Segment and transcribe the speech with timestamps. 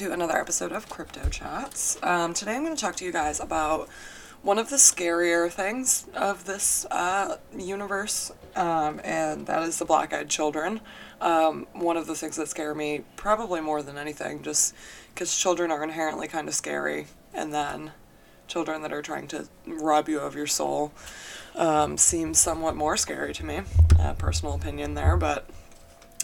[0.00, 1.98] To another episode of Crypto Chats.
[2.02, 3.90] Um, today I'm going to talk to you guys about
[4.40, 10.14] one of the scarier things of this uh, universe, um, and that is the black
[10.14, 10.80] eyed children.
[11.20, 14.74] Um, one of the things that scare me probably more than anything, just
[15.12, 17.92] because children are inherently kind of scary, and then
[18.48, 20.92] children that are trying to rob you of your soul
[21.56, 23.60] um, seems somewhat more scary to me.
[23.98, 25.46] Uh, personal opinion there, but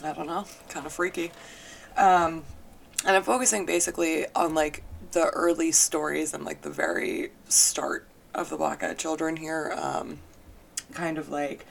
[0.03, 1.31] I don't know, kind of freaky.
[1.99, 2.45] Um,
[3.05, 4.83] and I'm focusing basically on like
[5.13, 10.19] the early stories and like the very start of the Black Eyed Children here, um,
[10.93, 11.67] kind of like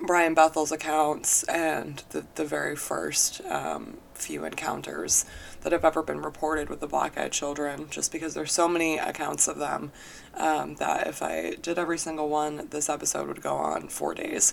[0.00, 5.24] Brian Bethel's accounts and the the very first um, few encounters
[5.62, 7.88] that have ever been reported with the Black Eyed Children.
[7.90, 9.92] Just because there's so many accounts of them
[10.34, 14.52] um, that if I did every single one, this episode would go on four days.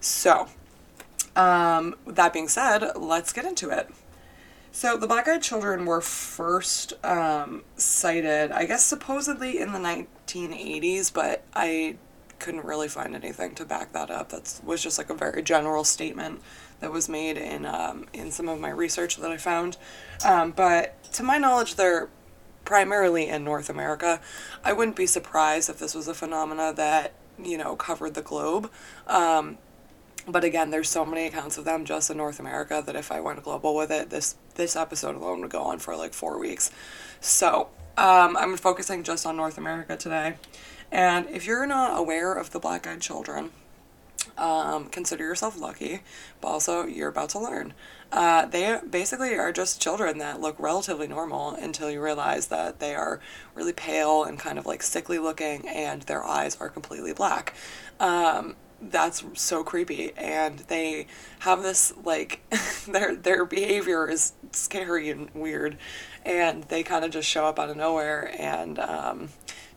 [0.00, 0.48] So.
[1.36, 3.88] Um, that being said, let's get into it.
[4.70, 11.12] So the black eyed children were first um, sighted, I guess, supposedly in the 1980s,
[11.12, 11.96] but I
[12.38, 14.28] couldn't really find anything to back that up.
[14.28, 16.40] That was just like a very general statement
[16.80, 19.76] that was made in um, in some of my research that I found.
[20.24, 22.08] Um, but to my knowledge, they're
[22.64, 24.20] primarily in North America.
[24.62, 28.70] I wouldn't be surprised if this was a phenomena that you know covered the globe.
[29.06, 29.58] Um,
[30.28, 33.20] but again, there's so many accounts of them just in North America that if I
[33.20, 36.70] went global with it, this this episode alone would go on for like four weeks.
[37.20, 40.34] So um, I'm focusing just on North America today.
[40.90, 43.50] And if you're not aware of the Black Eyed Children,
[44.36, 46.00] um, consider yourself lucky,
[46.40, 47.74] but also you're about to learn.
[48.10, 52.94] Uh, they basically are just children that look relatively normal until you realize that they
[52.94, 53.20] are
[53.54, 57.54] really pale and kind of like sickly looking, and their eyes are completely black.
[58.00, 60.12] Um, that's so creepy.
[60.16, 61.06] And they
[61.40, 62.40] have this like
[62.88, 65.76] their their behavior is scary and weird.
[66.24, 69.28] And they kind of just show up out of nowhere and um,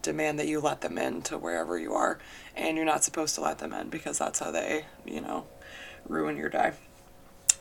[0.02, 2.20] demand that you let them in to wherever you are.
[2.56, 5.46] And you're not supposed to let them in because that's how they you know
[6.08, 6.72] ruin your day.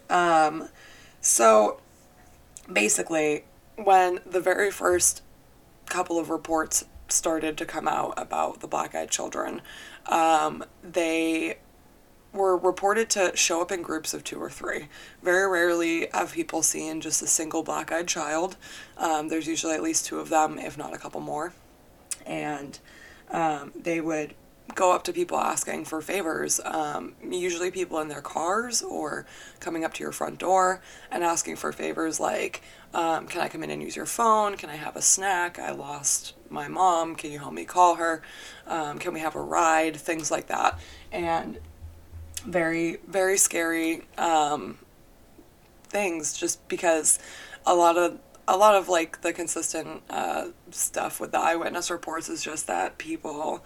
[0.08, 0.68] Um,
[1.20, 1.80] so
[2.72, 3.44] basically
[3.76, 5.22] when the very first
[5.86, 9.62] couple of reports started to come out about the black eyed children,
[10.06, 11.58] um, they
[12.32, 14.88] were reported to show up in groups of two or three.
[15.22, 18.56] Very rarely have people seen just a single black eyed child.
[18.96, 21.52] Um, there's usually at least two of them, if not a couple more.
[22.24, 22.78] And
[23.30, 24.34] um, they would
[24.74, 29.26] go up to people asking for favors, um, usually people in their cars or
[29.58, 32.62] coming up to your front door and asking for favors like,
[32.94, 34.56] um, Can I come in and use your phone?
[34.56, 35.58] Can I have a snack?
[35.58, 37.14] I lost my mom.
[37.14, 38.22] Can you help me call her?
[38.66, 39.96] Um, can we have a ride?
[39.96, 40.78] Things like that.
[41.12, 41.58] And
[42.44, 44.78] very, very scary um,
[45.88, 47.18] things just because
[47.66, 48.18] a lot of
[48.48, 52.98] a lot of like the consistent uh, stuff with the eyewitness reports is just that
[52.98, 53.62] people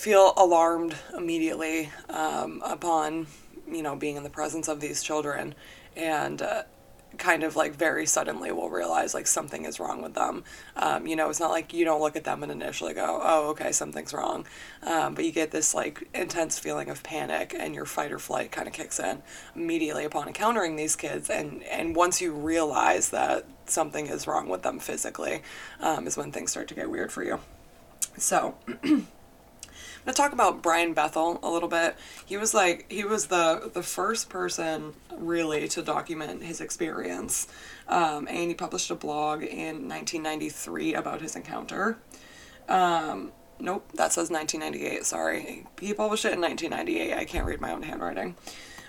[0.00, 3.26] feel alarmed immediately um, upon
[3.70, 5.54] you know being in the presence of these children
[5.94, 6.62] and uh,
[7.18, 10.42] kind of like very suddenly will realize like something is wrong with them.
[10.74, 13.50] Um, you know, it's not like you don't look at them and initially go, oh,
[13.50, 14.46] okay, something's wrong.
[14.82, 18.52] Um, but you get this like intense feeling of panic and your fight or flight
[18.52, 19.22] kind of kicks in
[19.54, 21.28] immediately upon encountering these kids.
[21.28, 25.42] And, and once you realize that something is wrong with them physically,
[25.80, 27.40] um, is when things start to get weird for you.
[28.16, 28.54] So,
[30.00, 31.94] I'm gonna talk about Brian Bethel a little bit.
[32.24, 37.46] He was like he was the the first person really to document his experience,
[37.86, 41.98] um, and he published a blog in 1993 about his encounter.
[42.66, 45.04] Um, nope, that says 1998.
[45.04, 47.12] Sorry, he published it in 1998.
[47.12, 48.36] I can't read my own handwriting.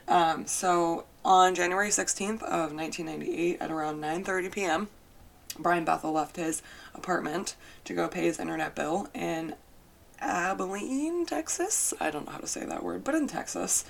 [0.08, 4.88] Um, so on January 16th of 1998 at around 9:30 p.m.
[5.60, 6.62] Brian Bethel left his
[6.96, 9.56] apartment to go pay his internet bill in
[10.22, 11.94] Abilene, Texas.
[12.00, 13.86] I don't know how to say that word, but in Texas.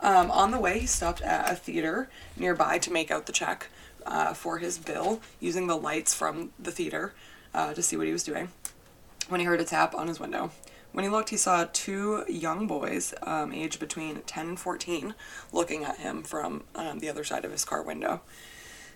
[0.00, 3.68] Um, on the way, he stopped at a theater nearby to make out the check
[4.04, 7.14] uh, for his bill using the lights from the theater
[7.54, 8.48] uh, to see what he was doing.
[9.28, 10.50] When he heard a tap on his window,
[10.92, 15.14] when he looked, he saw two young boys, um, aged between 10 and 14,
[15.52, 18.22] looking at him from um, the other side of his car window.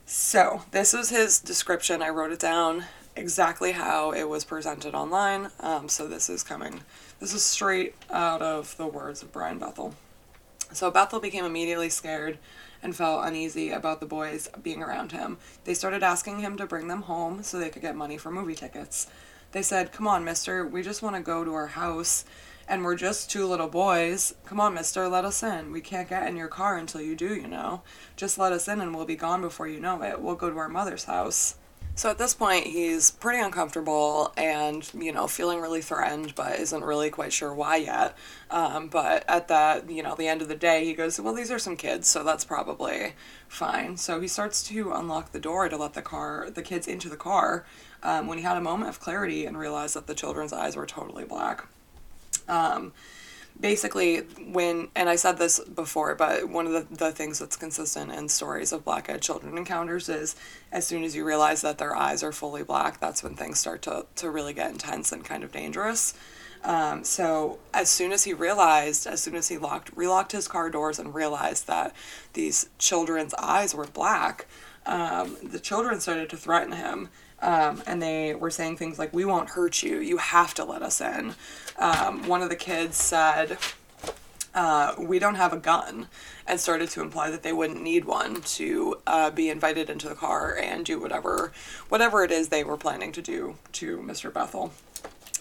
[0.06, 2.02] So, this was his description.
[2.02, 2.84] I wrote it down
[3.20, 5.50] exactly how it was presented online.
[5.60, 6.80] Um, so this is coming,
[7.20, 9.94] this is straight out of the words of Brian Bethel.
[10.72, 12.38] So Bethel became immediately scared
[12.82, 15.36] and felt uneasy about the boys being around him.
[15.64, 18.54] They started asking him to bring them home so they could get money for movie
[18.54, 19.06] tickets.
[19.52, 22.24] They said, Come on, mister, we just want to go to our house
[22.66, 24.32] and we're just two little boys.
[24.46, 25.72] Come on, mister, let us in.
[25.72, 27.82] We can't get in your car until you do, you know.
[28.16, 30.22] Just let us in and we'll be gone before you know it.
[30.22, 31.56] We'll go to our mother's house.
[32.00, 36.82] So at this point, he's pretty uncomfortable and, you know, feeling really threatened, but isn't
[36.82, 38.16] really quite sure why yet.
[38.50, 41.50] Um, but at the, you know, the end of the day, he goes, well, these
[41.50, 43.12] are some kids, so that's probably
[43.48, 43.98] fine.
[43.98, 47.18] So he starts to unlock the door to let the car, the kids into the
[47.18, 47.66] car,
[48.02, 50.86] um, when he had a moment of clarity and realized that the children's eyes were
[50.86, 51.66] totally black.
[52.48, 52.94] Um,
[53.60, 54.18] basically
[54.52, 58.28] when and i said this before but one of the, the things that's consistent in
[58.28, 60.34] stories of black eyed children encounters is
[60.72, 63.82] as soon as you realize that their eyes are fully black that's when things start
[63.82, 66.14] to, to really get intense and kind of dangerous.
[66.62, 70.68] Um, so as soon as he realized as soon as he locked relocked his car
[70.68, 71.94] doors and realized that
[72.34, 74.46] these children's eyes were black
[74.84, 77.08] um, the children started to threaten him
[77.42, 79.98] um, and they were saying things like, We won't hurt you.
[79.98, 81.34] You have to let us in.
[81.78, 83.58] Um, one of the kids said,
[84.54, 86.08] uh, We don't have a gun,
[86.46, 90.14] and started to imply that they wouldn't need one to uh, be invited into the
[90.14, 91.52] car and do whatever,
[91.88, 94.32] whatever it is they were planning to do to Mr.
[94.32, 94.72] Bethel.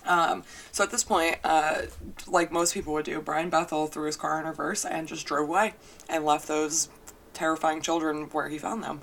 [0.06, 1.84] Um, so at this point, uh,
[2.25, 5.50] like most people would do, Brian Bethel threw his car in reverse and just drove
[5.50, 5.74] away
[6.07, 6.90] and left those
[7.34, 9.02] terrifying children where he found them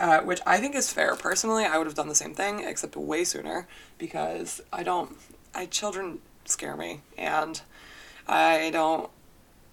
[0.00, 1.14] uh, which I think is fair.
[1.14, 3.68] Personally, I would have done the same thing, except way sooner,
[3.98, 5.16] because I don't,
[5.54, 7.60] I children scare me, and
[8.26, 9.10] I don't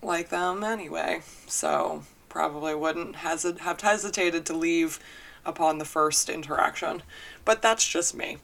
[0.03, 1.21] like them anyway.
[1.47, 4.99] So probably wouldn't hesit- have hesitated to leave
[5.45, 7.03] upon the first interaction,
[7.45, 8.37] but that's just me.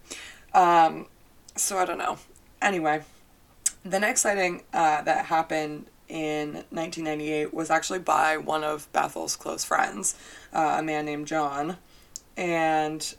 [0.54, 1.08] Um,
[1.58, 2.18] so I don't know.
[2.62, 3.04] Anyway,
[3.84, 9.64] the next sighting uh, that happened in 1998 was actually by one of Bethel's close
[9.64, 10.16] friends,
[10.54, 11.78] uh, a man named John.
[12.38, 13.16] And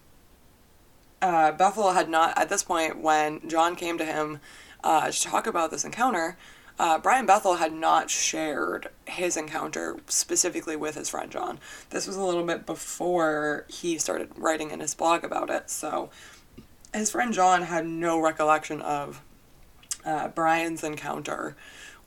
[1.21, 4.39] uh, Bethel had not, at this point, when John came to him
[4.85, 6.39] uh, to talk about this encounter,
[6.79, 11.59] uh, Brian Bethel had not shared his encounter specifically with his friend John.
[11.91, 16.11] This was a little bit before he started writing in his blog about it, so
[16.93, 19.21] his friend John had no recollection of
[20.05, 21.57] uh, Brian's encounter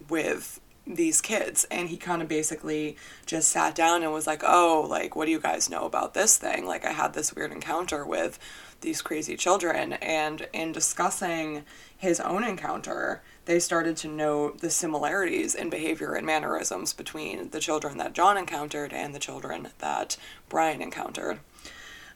[0.10, 1.66] with these kids.
[1.70, 5.32] And he kind of basically just sat down and was like oh like what do
[5.32, 6.66] you guys know about this thing?
[6.66, 8.40] Like i had this weird encounter with
[8.82, 9.94] these crazy children.
[9.94, 11.64] And in discussing
[11.98, 17.60] his own encounter they started to note the similarities in behavior and mannerisms between the
[17.60, 20.18] children that john encountered and the children that
[20.50, 21.40] brian encountered.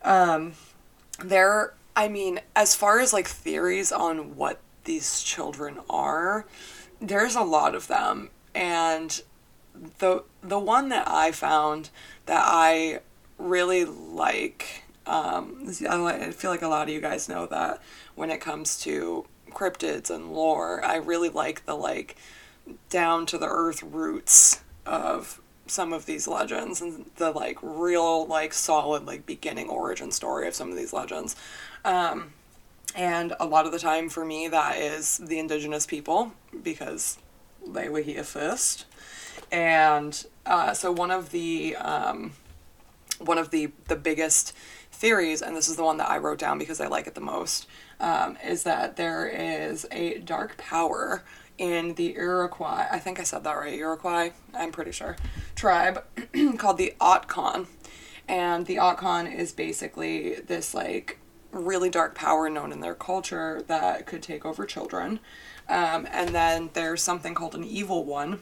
[0.03, 0.53] Um,
[1.24, 6.45] there i mean as far as like theories on what these children are
[7.00, 9.21] there's a lot of them and
[10.00, 11.89] the the one that I found
[12.25, 13.00] that I
[13.38, 17.81] really like um, I feel like a lot of you guys know that
[18.15, 22.15] when it comes to cryptids and lore, I really like the like
[22.89, 28.53] down to the earth roots of some of these legends and the like real like
[28.53, 31.36] solid like beginning origin story of some of these legends.
[31.83, 32.33] Um,
[32.95, 36.33] and a lot of the time for me that is the indigenous people
[36.63, 37.18] because
[37.68, 38.86] they were here first.
[39.52, 42.34] And uh, so one of the um,
[43.19, 44.54] one of the the biggest
[44.92, 47.22] theories, and this is the one that I wrote down because I like it the
[47.22, 47.68] most,
[48.00, 51.24] um, is that there is a dark power
[51.58, 52.88] in the Iroquois.
[52.91, 54.32] I think I said that right, Iroquois.
[54.53, 55.15] I'm pretty sure
[55.56, 56.03] tribe
[56.58, 57.68] called the Otkon,
[58.27, 61.20] and the Otkon is basically this like
[61.51, 65.20] really dark power known in their culture that could take over children.
[65.72, 68.42] Um, and then there's something called an evil one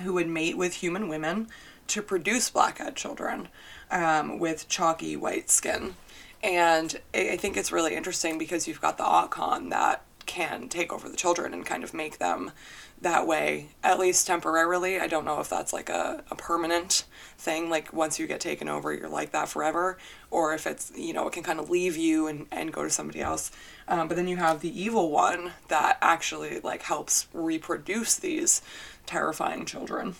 [0.00, 1.48] who would mate with human women
[1.88, 3.48] to produce black eyed children
[3.90, 5.94] um, with chalky white skin.
[6.42, 11.08] And I think it's really interesting because you've got the Otkon that can take over
[11.08, 12.52] the children and kind of make them
[13.00, 14.98] that way, at least temporarily.
[14.98, 17.04] I don't know if that's like a, a permanent
[17.38, 19.98] thing, like once you get taken over, you're like that forever,
[20.30, 22.90] or if it's, you know, it can kind of leave you and, and go to
[22.90, 23.50] somebody else.
[23.88, 28.62] Um, but then you have the evil one that actually like helps reproduce these
[29.04, 30.14] terrifying children.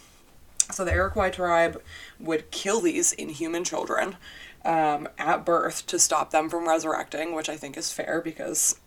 [0.71, 1.81] So the Iroquois tribe
[2.19, 4.17] would kill these inhuman children
[4.65, 8.79] um, at birth to stop them from resurrecting, which I think is fair because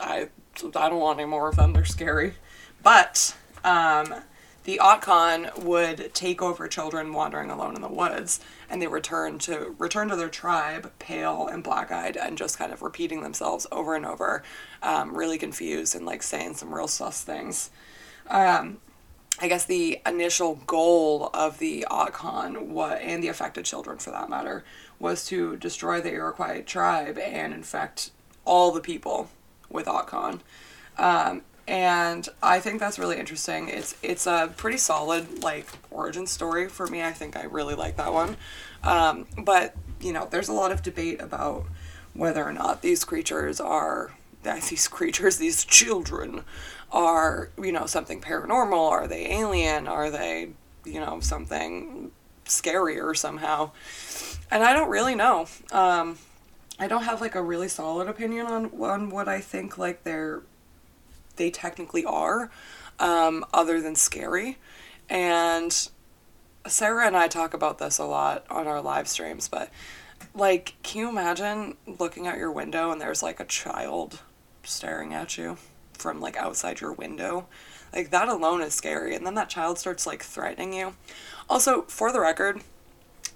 [0.00, 1.72] I I don't want any more of them.
[1.72, 2.34] They're scary.
[2.82, 4.14] But um,
[4.64, 8.40] the Otkon would take over children wandering alone in the woods,
[8.70, 12.82] and they return to return to their tribe, pale and black-eyed, and just kind of
[12.82, 14.42] repeating themselves over and over,
[14.82, 17.70] um, really confused and like saying some real sus things.
[18.28, 18.78] Um,
[19.40, 24.30] I guess the initial goal of the Otkon what and the affected children for that
[24.30, 24.64] matter,
[25.00, 28.10] was to destroy the Iroquois tribe and infect
[28.44, 29.28] all the people
[29.72, 30.40] with Otkon.
[30.98, 33.68] Um, and I think that's really interesting.
[33.68, 37.02] It's it's a pretty solid like origin story for me.
[37.02, 38.36] I think I really like that one.
[38.82, 41.64] Um, but you know, there's a lot of debate about
[42.14, 44.12] whether or not these creatures are
[44.42, 46.44] these creatures, these children,
[46.90, 48.90] are you know something paranormal.
[48.90, 49.86] Are they alien?
[49.86, 50.50] Are they
[50.84, 52.10] you know something
[52.44, 53.70] scarier somehow?
[54.50, 55.46] And I don't really know.
[55.70, 56.18] Um,
[56.82, 60.42] I don't have like a really solid opinion on on what I think like they're
[61.36, 62.50] they technically are,
[62.98, 64.58] um, other than scary.
[65.08, 65.88] And
[66.66, 69.70] Sarah and I talk about this a lot on our live streams, but
[70.34, 74.20] like, can you imagine looking out your window and there's like a child
[74.64, 75.58] staring at you
[75.92, 77.46] from like outside your window?
[77.92, 79.14] Like, that alone is scary.
[79.14, 80.94] And then that child starts like threatening you.
[81.48, 82.60] Also, for the record,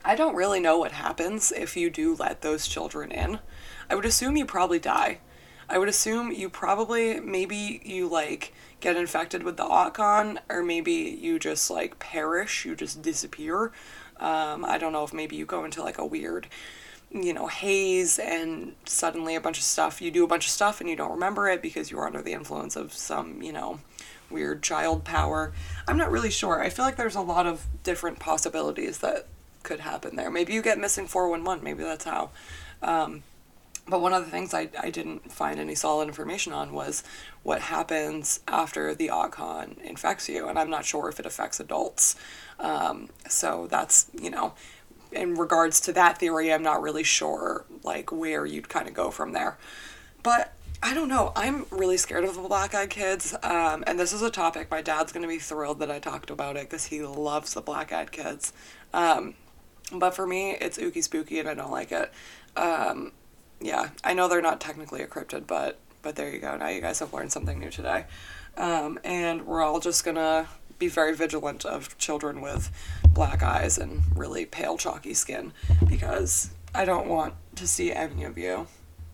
[0.04, 3.40] I don't really know what happens if you do let those children in.
[3.90, 5.18] I would assume you probably die.
[5.68, 10.92] I would assume you probably maybe you like get infected with the Otkon, or maybe
[10.92, 13.72] you just like perish, you just disappear.
[14.18, 16.46] Um, I don't know if maybe you go into like a weird,
[17.10, 20.80] you know, haze and suddenly a bunch of stuff, you do a bunch of stuff
[20.80, 23.80] and you don't remember it because you're under the influence of some, you know,
[24.30, 25.52] weird child power.
[25.88, 26.62] I'm not really sure.
[26.62, 29.26] I feel like there's a lot of different possibilities that
[29.66, 30.30] could happen there.
[30.30, 32.30] Maybe you get missing 411, maybe that's how.
[32.82, 33.22] Um,
[33.88, 37.04] but one of the things I, I didn't find any solid information on was
[37.42, 42.16] what happens after the Otkon infects you, and I'm not sure if it affects adults.
[42.58, 44.54] Um, so that's, you know,
[45.12, 49.10] in regards to that theory, I'm not really sure, like, where you'd kind of go
[49.10, 49.56] from there.
[50.22, 51.32] But I don't know.
[51.36, 53.34] I'm really scared of the black eyed kids.
[53.42, 56.30] Um, and this is a topic my dad's going to be thrilled that I talked
[56.30, 58.52] about it because he loves the black eyed kids.
[58.92, 59.34] Um,
[59.92, 62.12] but for me, it's ooky spooky and I don't like it.
[62.56, 63.12] Um,
[63.60, 66.56] yeah, I know they're not technically a cryptid, but but there you go.
[66.56, 68.04] Now you guys have learned something new today.
[68.56, 72.70] Um, and we're all just gonna be very vigilant of children with
[73.12, 75.52] black eyes and really pale, chalky skin
[75.88, 78.66] because I don't want to see any of you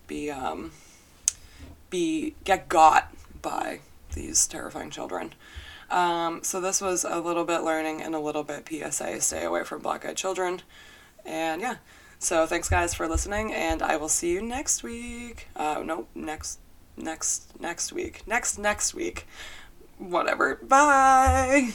[0.07, 0.73] be um,
[1.91, 3.81] be get got by
[4.14, 5.35] these terrifying children.
[5.92, 9.20] Um, so this was a little bit learning and a little bit PSA.
[9.20, 10.62] Stay away from black-eyed children,
[11.25, 11.76] and yeah.
[12.18, 15.49] So thanks guys for listening, and I will see you next week.
[15.54, 16.61] Uh, no, next,
[16.96, 18.22] next, next week.
[18.26, 19.26] Next, next week.
[19.99, 20.56] Whatever.
[20.56, 21.72] Bye!